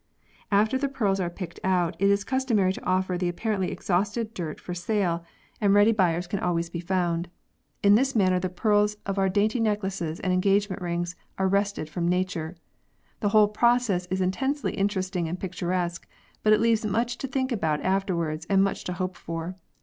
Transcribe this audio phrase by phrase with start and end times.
[0.51, 4.59] After the pearls are picked out, it is customary to offer the apparently exhausted dirt
[4.59, 5.23] for sale,
[5.61, 7.29] and vi] A CEYLON PEARL FISHERY 83 ready buyers can always be found.
[7.83, 12.07] In this manner the pearls of our dainty necklaces and engagement rings are wrested from
[12.07, 12.55] Nature.
[13.19, 16.07] The whole process is intensely interesting and picturesque,
[16.41, 19.53] but it leaves much to think about afterwards and much to hope for.